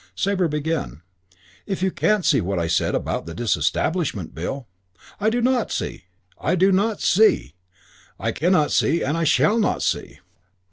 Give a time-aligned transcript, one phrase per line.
[0.15, 1.03] Sabre began,
[1.67, 4.67] "If you can't see what I said about the Disestablishment Bill"
[5.21, 6.05] "I did not see;
[6.39, 7.53] I do not see;
[8.19, 10.17] I cannot see and I shall not see.